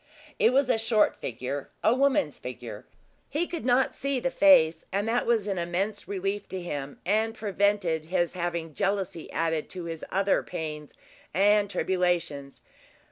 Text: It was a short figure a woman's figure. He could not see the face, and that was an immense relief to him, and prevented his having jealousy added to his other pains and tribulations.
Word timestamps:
It 0.39 0.51
was 0.51 0.67
a 0.67 0.79
short 0.79 1.15
figure 1.15 1.69
a 1.83 1.93
woman's 1.93 2.39
figure. 2.39 2.87
He 3.29 3.45
could 3.45 3.63
not 3.63 3.93
see 3.93 4.19
the 4.19 4.31
face, 4.31 4.83
and 4.91 5.07
that 5.07 5.27
was 5.27 5.45
an 5.45 5.59
immense 5.59 6.07
relief 6.07 6.49
to 6.49 6.59
him, 6.59 6.99
and 7.05 7.35
prevented 7.35 8.05
his 8.05 8.33
having 8.33 8.73
jealousy 8.73 9.31
added 9.31 9.69
to 9.69 9.83
his 9.83 10.03
other 10.11 10.41
pains 10.41 10.95
and 11.35 11.69
tribulations. 11.69 12.61